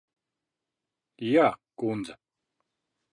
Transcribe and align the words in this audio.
Jā, 1.33 1.45
kundze. 1.83 2.17